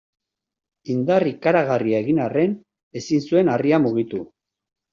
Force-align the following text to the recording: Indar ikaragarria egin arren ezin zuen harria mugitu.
Indar 0.93 1.25
ikaragarria 1.31 2.01
egin 2.05 2.23
arren 2.29 2.57
ezin 3.03 3.25
zuen 3.29 3.55
harria 3.59 3.85
mugitu. 3.87 4.27